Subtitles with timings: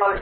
[0.00, 0.16] 001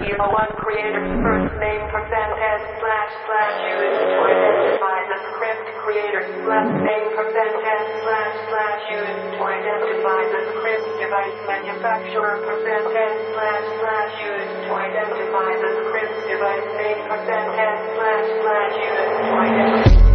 [0.58, 6.74] creator's first name percent s slash slash you is to identify the script creator's last
[6.82, 13.16] name percent s slash slash you is to identify the script device manufacturer percent s
[13.30, 18.92] slash slash you is to identify the script device name percent s slash slash you
[18.98, 20.07] is to identify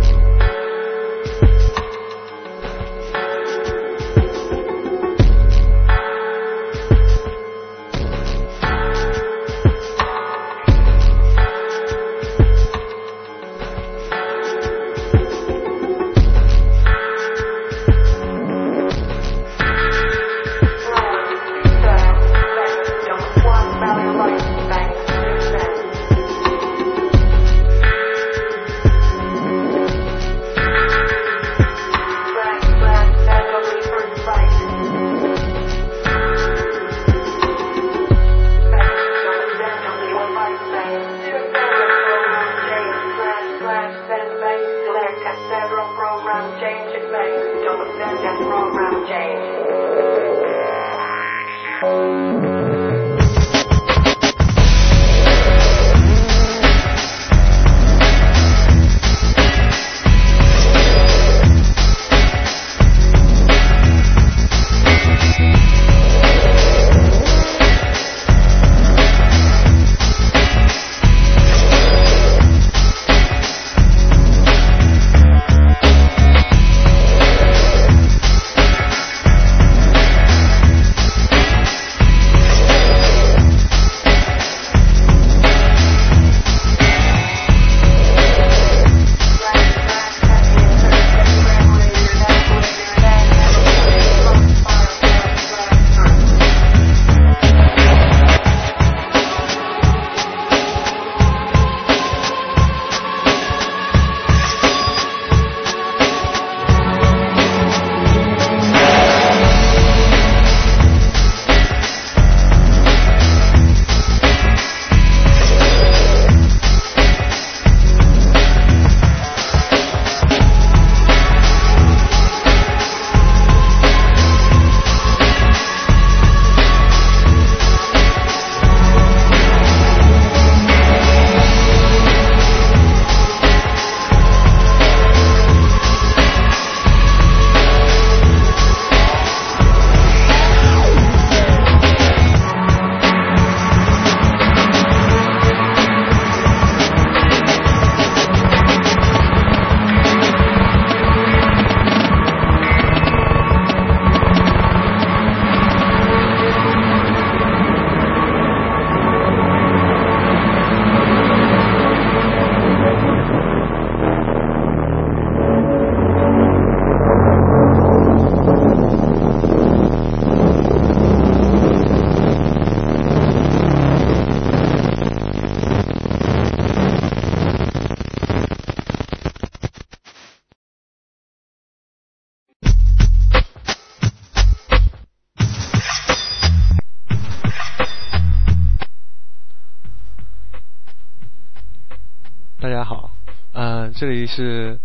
[193.95, 194.79] 这里是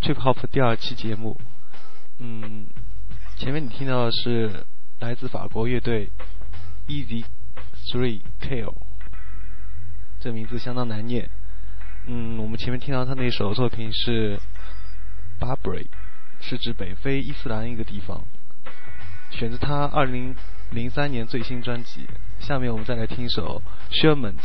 [0.00, 1.36] Trip Hop 第二期节目，
[2.20, 2.66] 嗯，
[3.36, 4.64] 前面你听到的是
[5.00, 6.10] 来自法国乐队
[6.86, 7.24] Easy
[7.92, 8.74] Three Kill，
[10.20, 11.28] 这名字相当难念，
[12.06, 14.38] 嗯，我们前面听到他那首作品是
[15.40, 15.88] Barbary，
[16.40, 18.24] 是指北非伊斯兰一个地方，
[19.30, 20.36] 选择他二零
[20.70, 22.06] 零三年最新专辑，
[22.38, 23.60] 下面我们再来听一首
[23.90, 24.36] Sherman。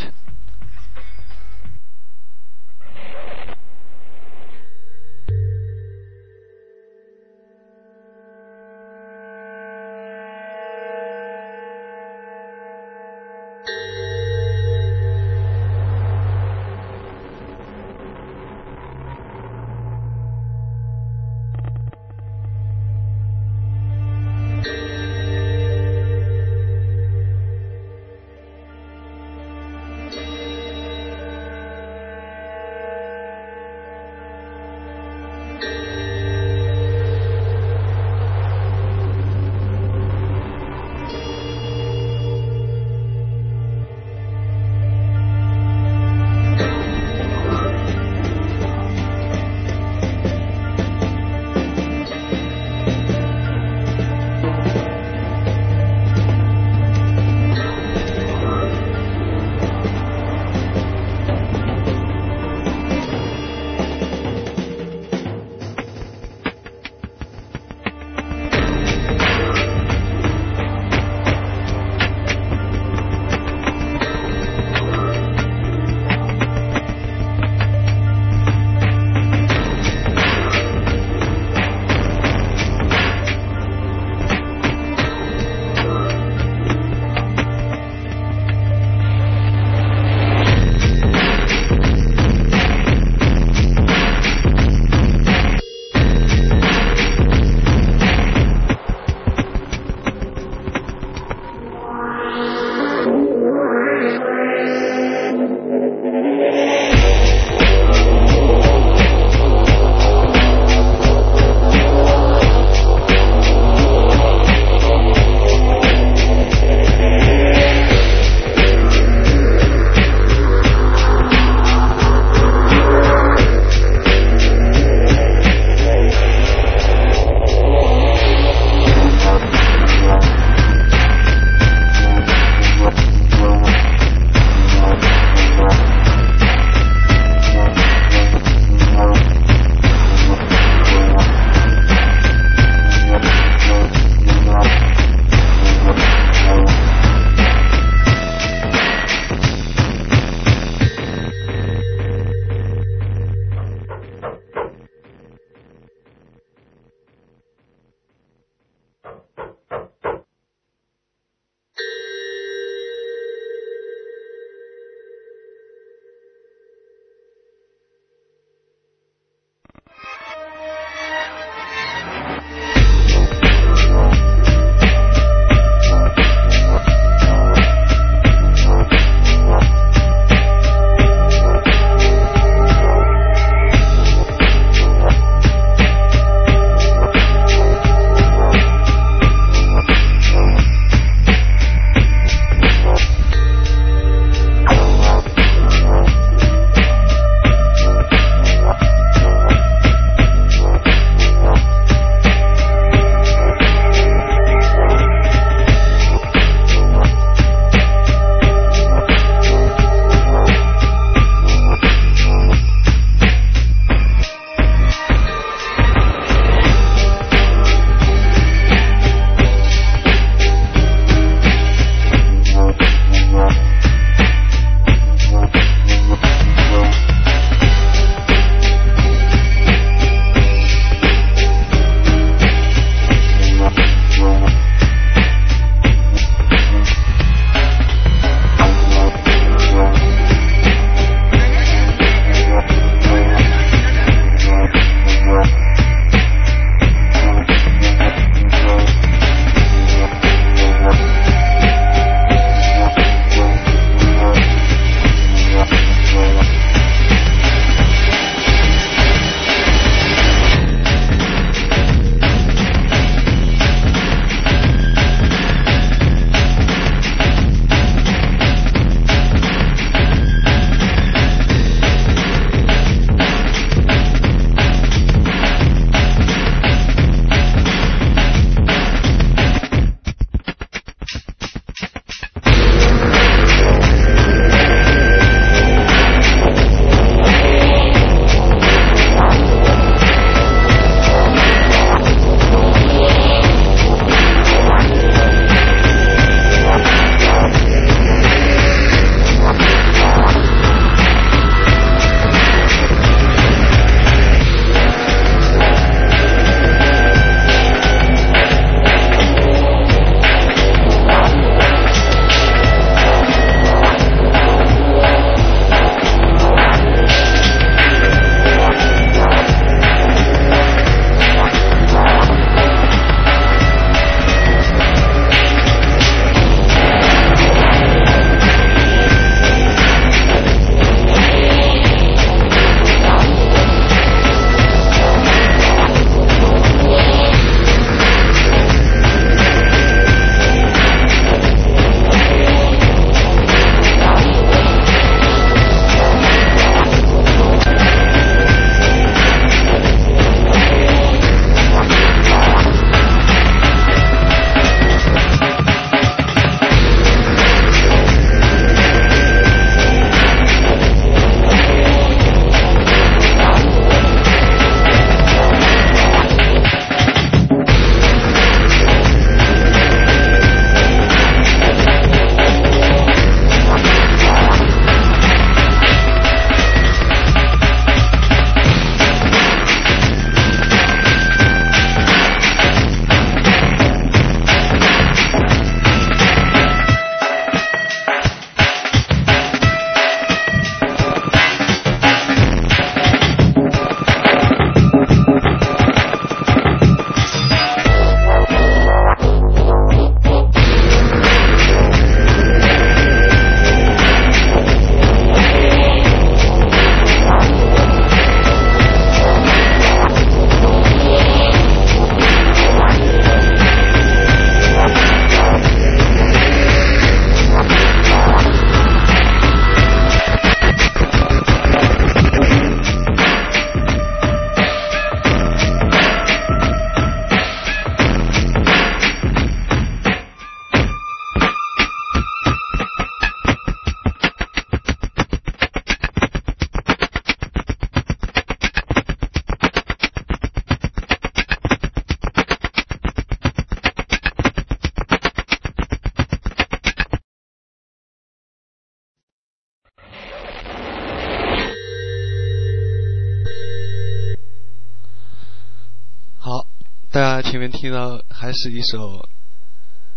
[458.57, 459.23] 是一首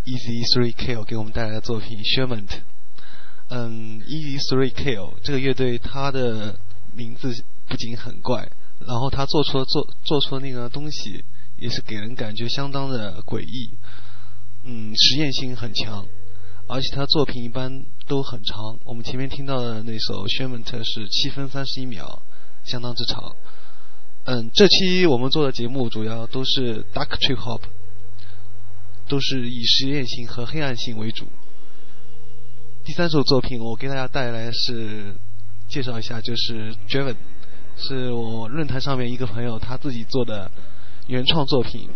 [0.06, 2.56] Easy Three Kill 给我们带来的作品 s h e r m a n t。
[3.50, 6.58] 嗯，Easy Three Kill 这个乐队它的
[6.94, 7.28] 名字
[7.68, 8.50] 不仅很怪，
[8.86, 11.22] 然后他做出的做做出的那个东西
[11.58, 13.74] 也是给人感觉相当的诡异。
[14.64, 16.06] 嗯，实验性很强，
[16.66, 18.78] 而且他作品一般都很长。
[18.84, 22.22] 我们前面听到的那首 s h e r m a n t 是七分三十一秒，
[22.64, 23.36] 相当之长。
[24.24, 27.62] 嗯，这期我们做的节目主要都是 Dark Trip Hop，
[29.10, 31.26] 都是以实验性和黑暗性为主。
[32.84, 35.12] 第三首作品我给大家带来是
[35.68, 37.16] 介绍一下，就是 Driven，
[37.76, 40.48] 是我论坛上面一个朋友他自己做的
[41.08, 41.90] 原创作品。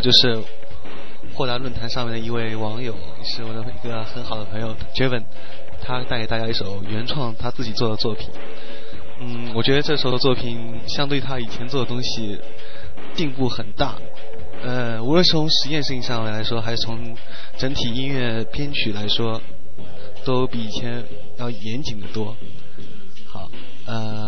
[0.00, 0.42] 就是
[1.34, 5.24] 霍达论坛上面的一位网友，是我的一个很好的朋友 Javen，
[5.82, 8.28] 他带给大家一首原创他自己做的作品。
[9.20, 12.38] 嗯，我觉得这首的作品相对他以前做的东西
[13.14, 13.96] 进步很大。
[14.62, 17.16] 呃，无论是从实验性上来说，还是从
[17.58, 19.40] 整体音乐编曲来说，
[20.24, 21.04] 都比以前
[21.38, 22.36] 要严谨的多。
[23.26, 23.50] 好，
[23.86, 24.19] 呃。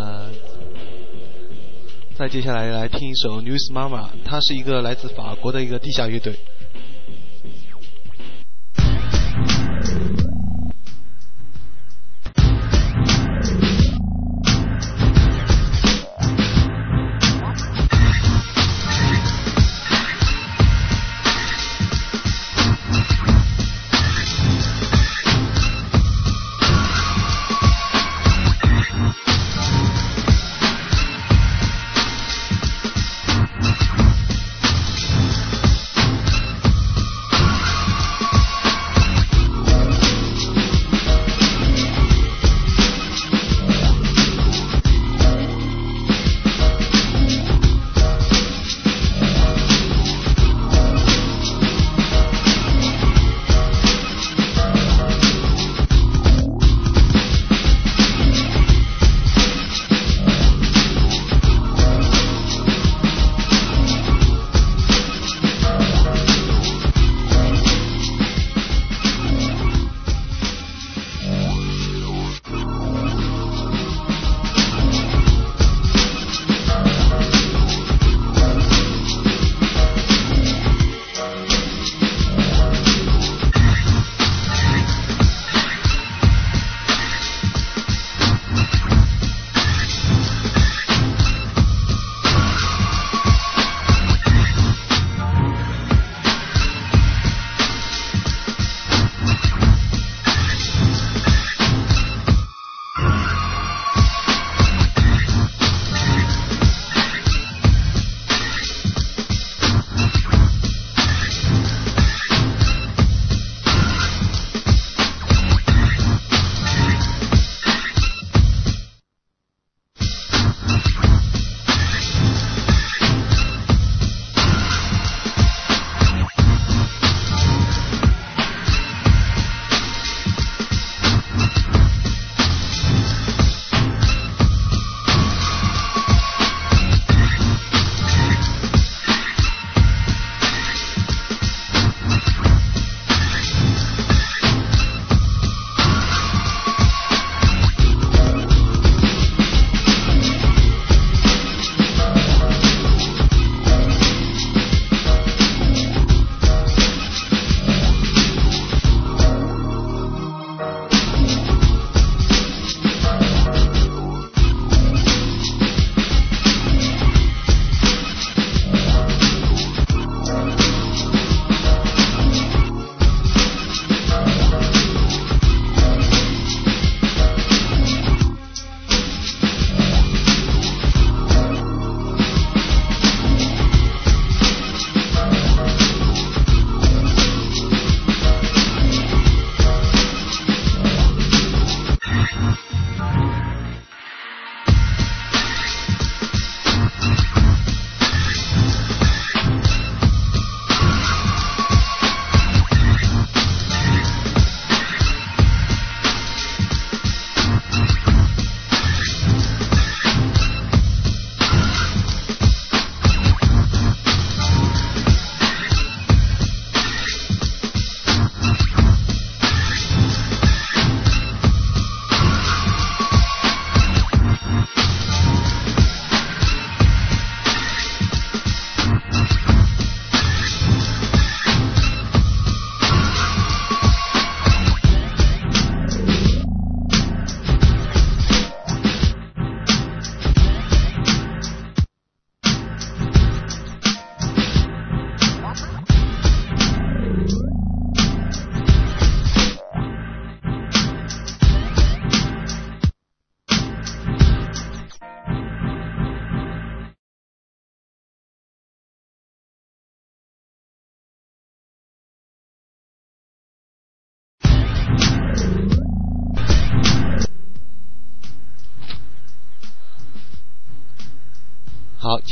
[2.23, 6.39] 再接下来来听一首 News Mama，它是一个来自法国的一个地下乐队。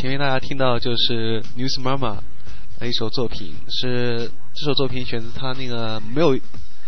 [0.00, 2.20] 前面大家听到就是 News Mama
[2.78, 6.40] 的一首作品，是这首作品选自他那个没有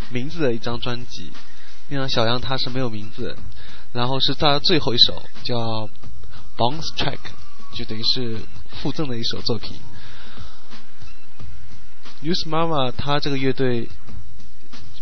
[0.09, 1.31] 名字的一张专辑。
[1.91, 3.37] 那张小羊他是没有名字，
[3.93, 5.55] 然后是他最后一首叫
[6.57, 7.19] Bounce Track，
[7.75, 8.39] 就等于是
[8.81, 9.79] 附赠的一首作品。
[12.23, 13.91] News Mama 他这个乐队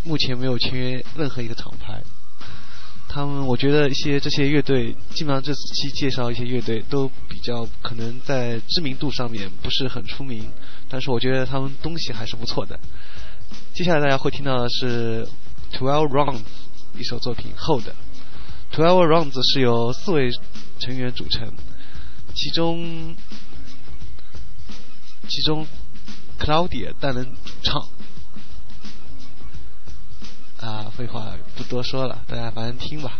[0.03, 2.03] 目前没有签约任何一个厂牌。
[3.13, 10.49] 他们，我觉得一些这些乐队，基本上这期介绍一些乐队都比较可能在知名度上面不是很出名，
[10.87, 12.79] 但是我觉得他们东西还是不错的。
[13.73, 15.27] 接下来大家会听到的是
[15.73, 16.39] Twelve Rounds
[16.97, 17.83] 一首作品 Hold。
[18.71, 20.29] Twelve Rounds 是由四位
[20.79, 21.53] 成员组成，
[22.33, 23.13] 其中
[25.27, 25.67] 其中
[26.39, 27.89] Claudia 担任主唱。
[30.61, 31.25] 啊，废话
[31.57, 33.11] 不多说了，大家反正听吧。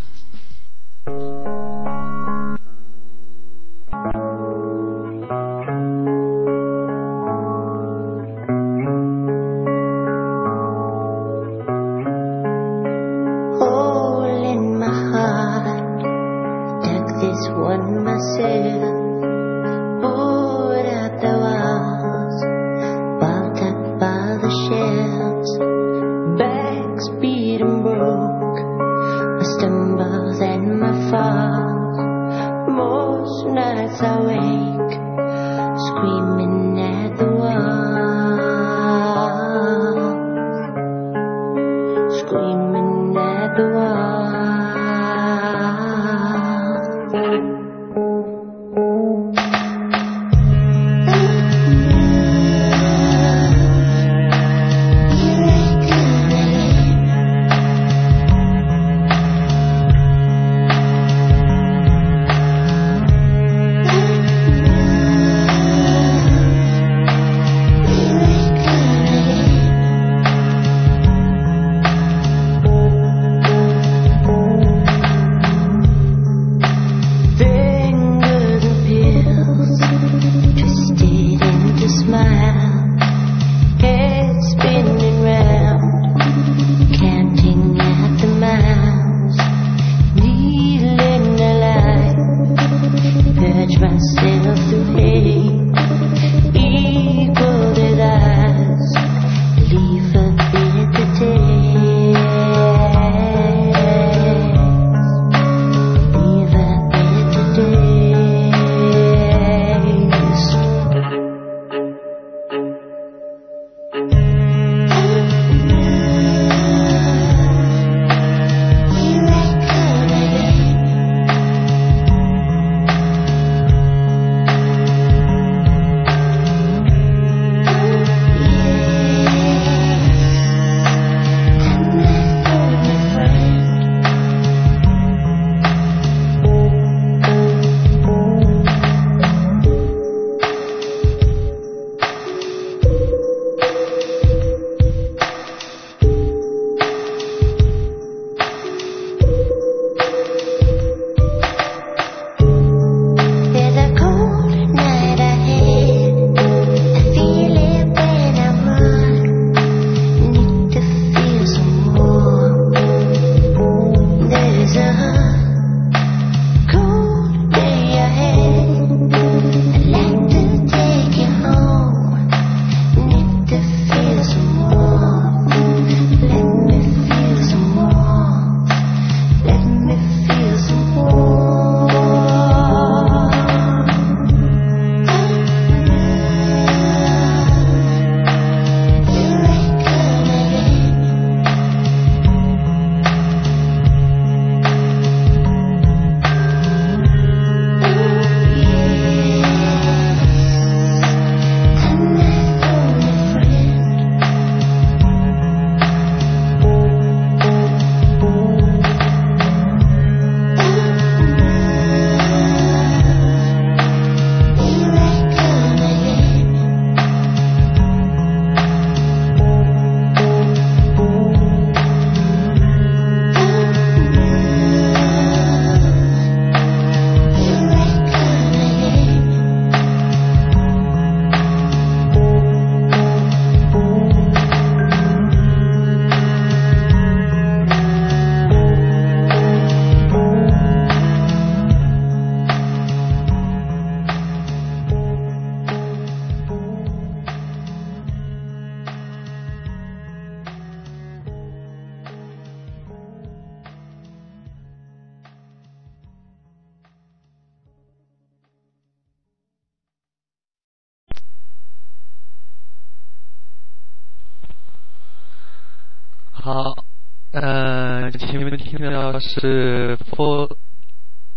[268.82, 270.56] 前面听到是 For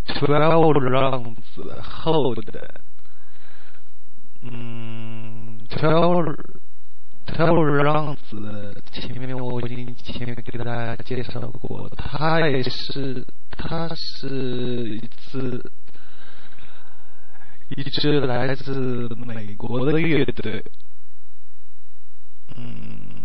[0.08, 2.82] Twelve Rounds 后的，
[4.42, 6.36] 嗯，Twelve
[7.28, 15.72] Twelve Rounds 前面我已经前面给大家介绍过，它也是它是一次
[17.70, 20.64] 一支来自美国的乐队，
[22.56, 23.25] 嗯。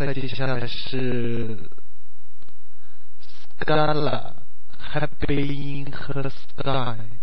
[0.00, 1.58] 再接下来是
[3.58, 4.32] Scala
[4.94, 7.19] Happy in Her sky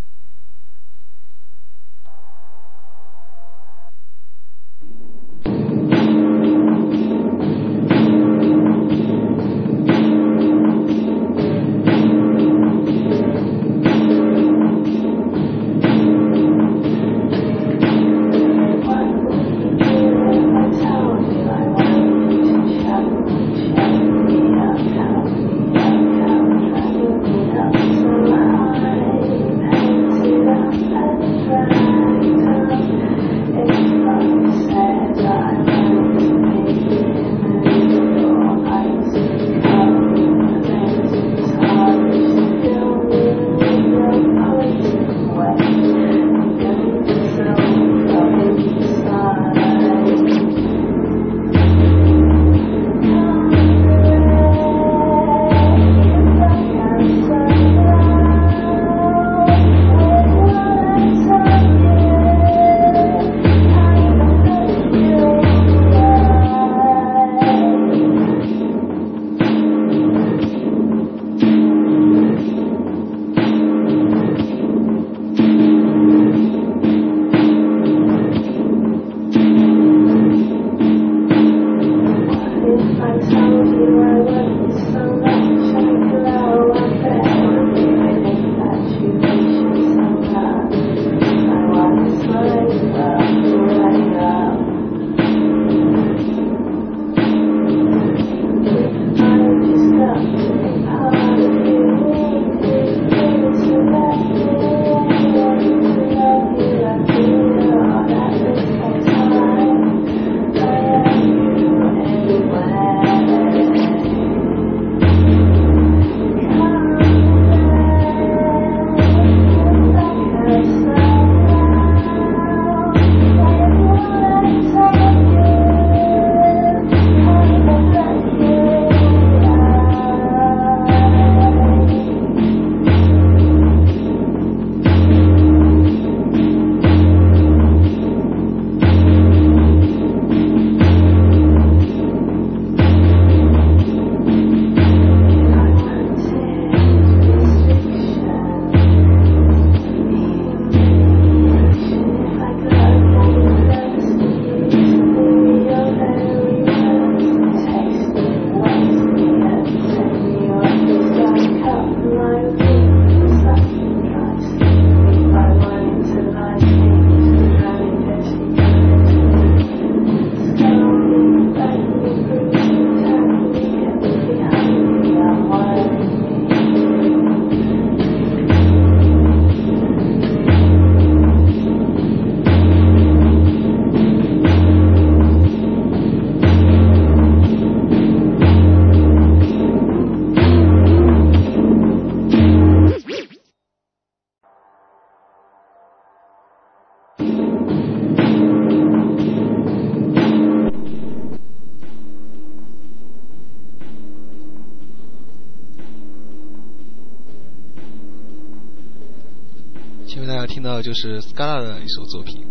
[210.81, 212.45] 就是 Scala 的一首作品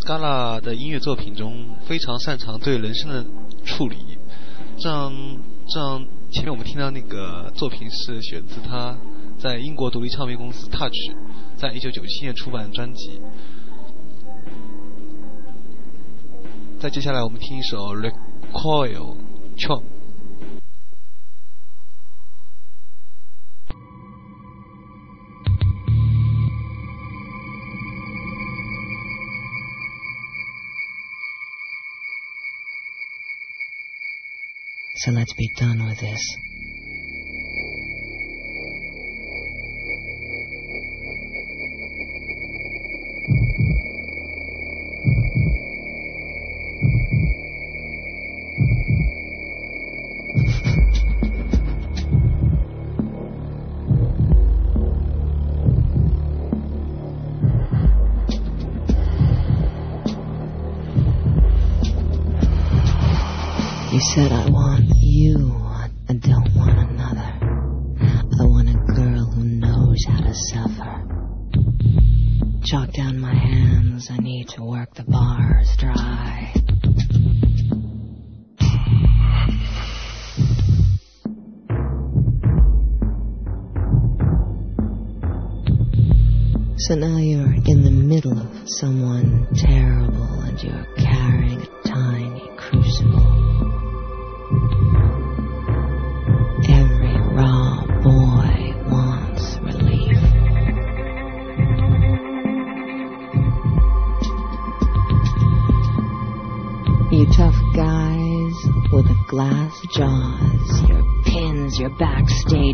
[0.00, 3.24] ，Scala 的音乐作品中非常擅长对人生的
[3.64, 3.96] 处理，
[4.78, 5.12] 这样
[5.68, 8.96] 这样前面我们听到那个作品是选自他
[9.38, 10.92] 在英国独立唱片公司 Touch
[11.56, 13.20] 在一九九七年出版的专辑。
[16.80, 19.16] 再接下来我们听一首 Recoil
[19.56, 19.82] Chop。
[35.08, 36.47] So let's be done with this.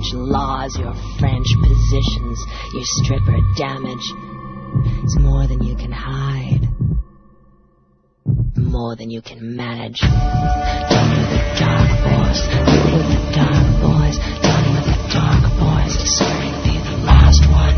[0.04, 2.44] French laws, your French positions,
[2.74, 4.12] your stripper damage.
[5.02, 6.68] It's more than you can hide.
[8.56, 10.00] More than you can manage.
[10.00, 12.40] Done with the dark boys.
[12.52, 14.18] Done with the dark boys.
[14.42, 15.94] Done with the dark boys.
[16.16, 17.73] Staring be the last one.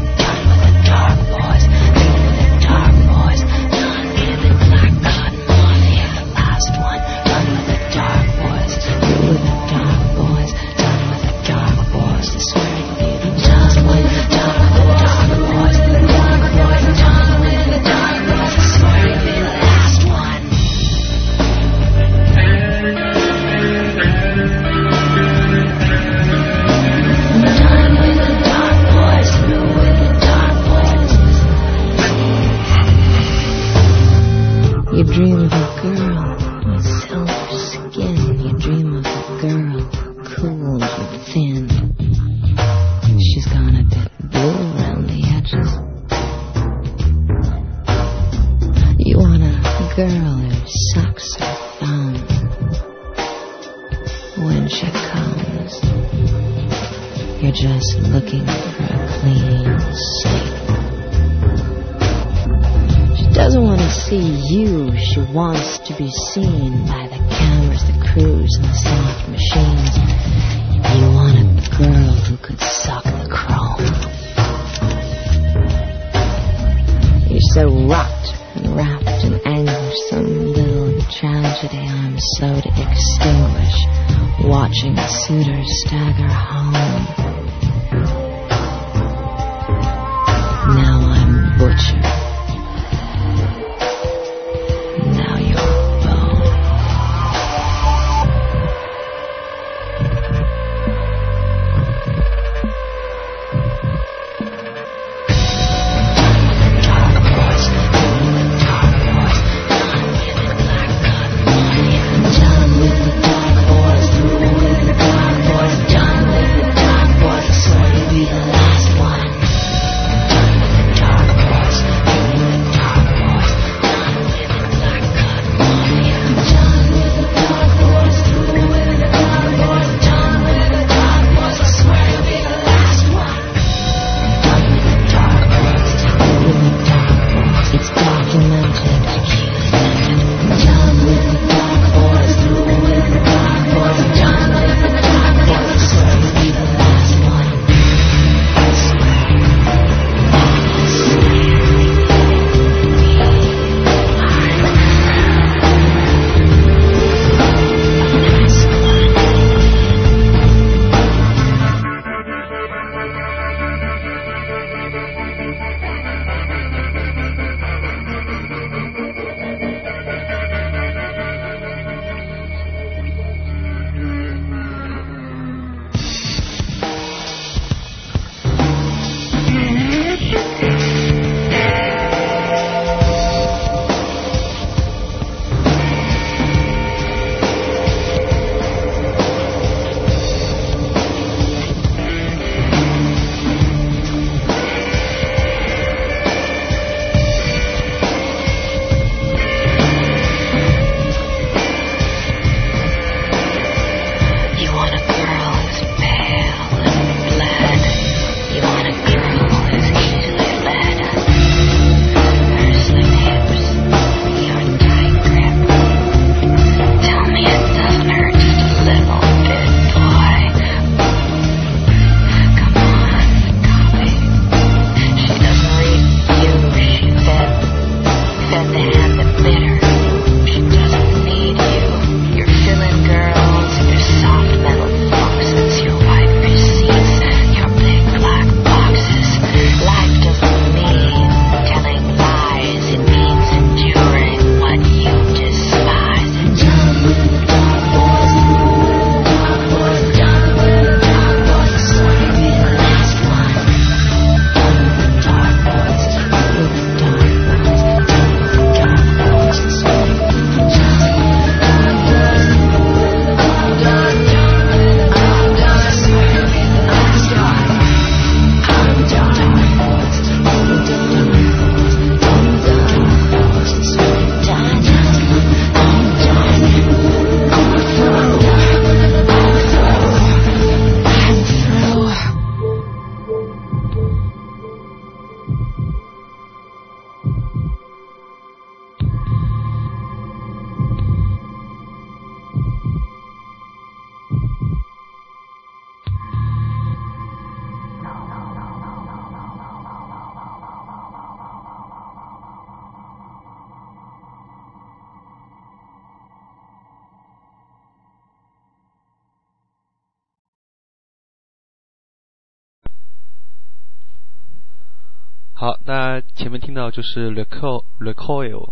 [315.67, 318.71] 好，那前面听到就是 Recoil Recoil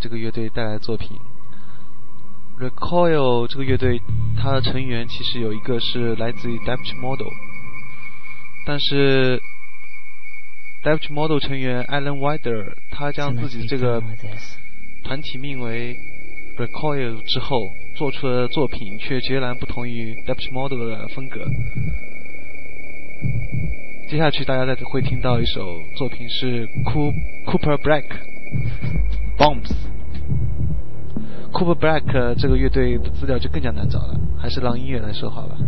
[0.00, 1.18] 这个乐队带来的作品。
[2.58, 4.00] Recoil 这个乐队，
[4.38, 7.28] 它的成员其实有一个是来自于 Depth Model，
[8.64, 9.38] 但是
[10.82, 14.02] Depth Model 成员 Alan Wider 他将自己这个
[15.04, 15.94] 团体命为
[16.56, 17.54] Recoil 之后，
[17.96, 21.44] 做出的作品却截然不同于 Depth Model 的风格。
[24.08, 25.60] 接下去大家再会听到一首
[25.94, 26.66] 作品是
[27.46, 28.04] Cooper Black
[29.36, 29.70] Bombs。
[31.52, 35.58] Cooper Black 这个乐队的资料就更加难找了，还是让音乐来说好了。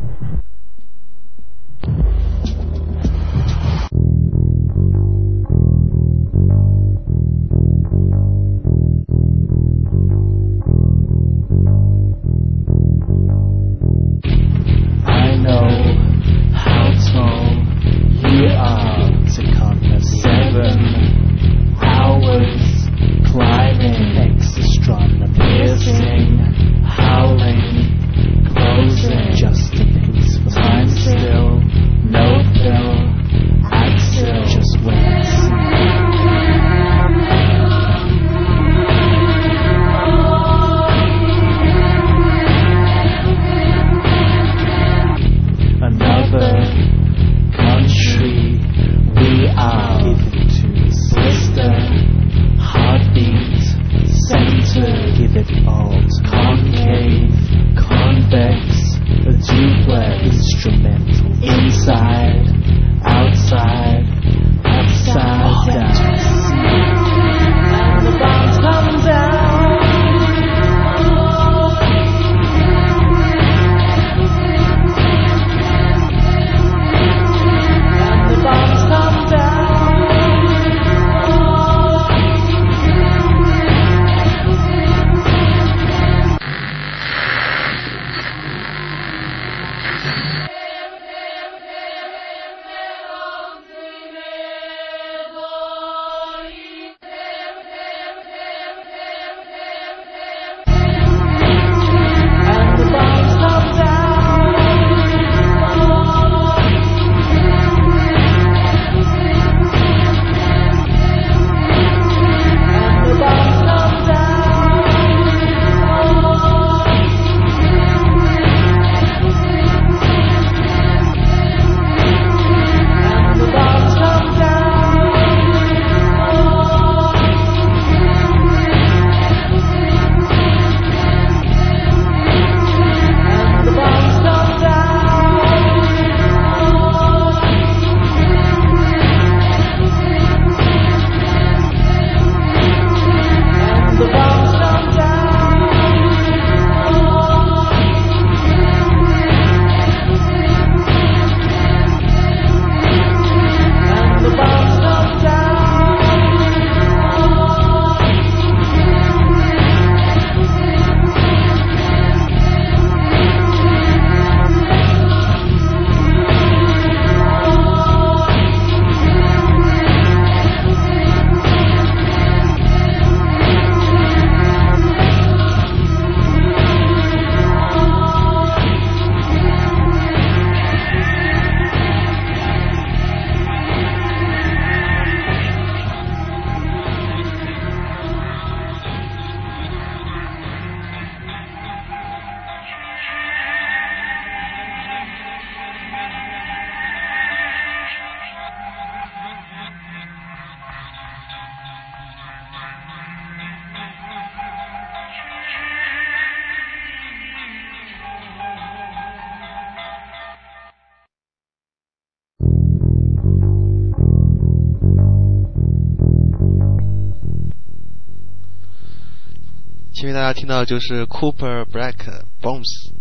[220.15, 222.93] 大家听到的就是 Cooper Black Bombs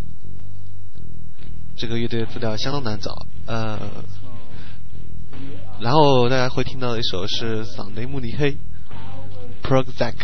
[1.76, 3.80] 这个乐队的资料相当难找，呃，
[5.80, 8.58] 然后大家会听到的一首是嗓雷慕尼黑
[9.64, 10.16] Prozac。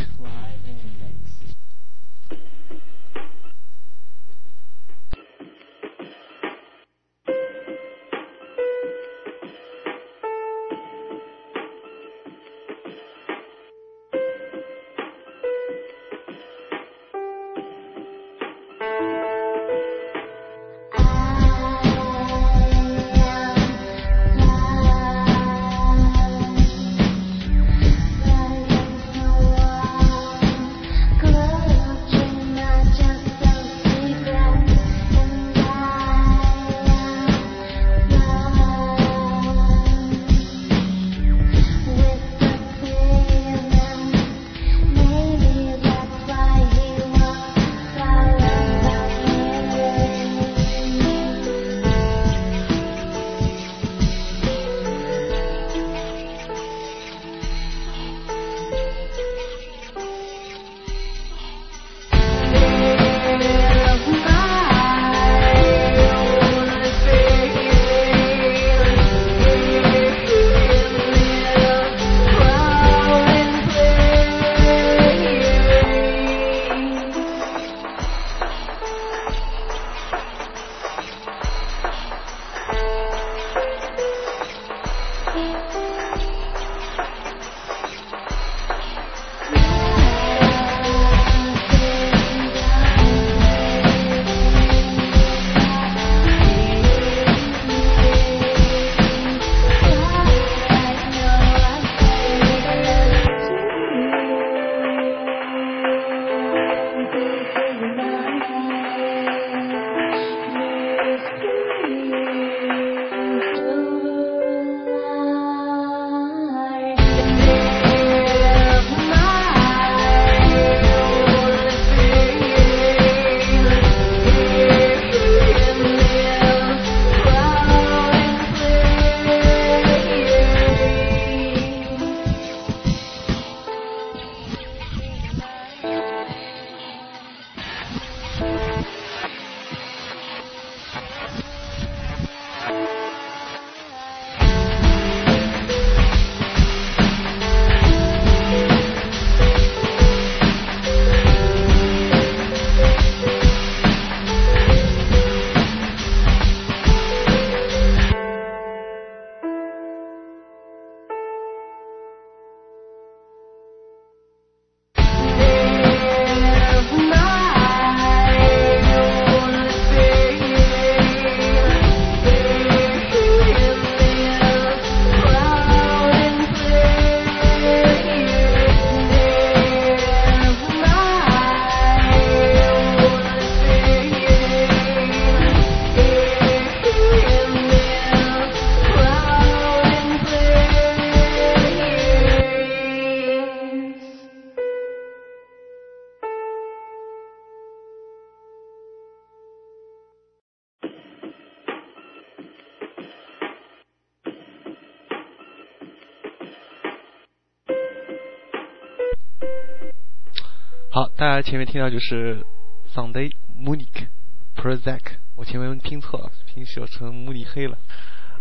[211.36, 212.46] 家前面听到就是
[212.94, 214.08] Sunday Munich
[214.56, 215.02] Prozac，
[215.36, 217.78] 我前面拼错了，拼写成慕尼黑了。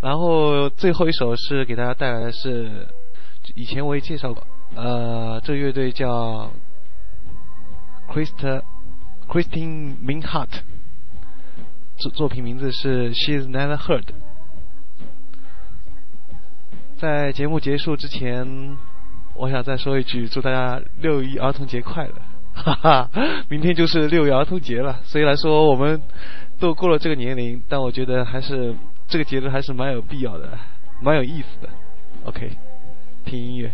[0.00, 2.86] 然后最后一首是给大家带来的是，
[3.56, 6.52] 以前我也介绍过，呃，这乐队叫
[8.08, 8.62] Christ
[9.26, 10.50] Christin Minhart，
[11.98, 14.04] 作作品名字是 She's Never Heard。
[16.98, 18.76] 在节目结束之前，
[19.34, 22.14] 我想再说一句，祝大家六一儿童节快乐！
[22.54, 23.10] 哈哈，
[23.48, 25.00] 明天就是六一儿童节了。
[25.02, 26.00] 虽然说我们
[26.58, 28.74] 都过了这个年龄，但我觉得还是
[29.08, 30.48] 这个节日还是蛮有必要的，
[31.02, 31.68] 蛮有意思的。
[32.24, 32.50] OK，
[33.24, 33.70] 听音乐。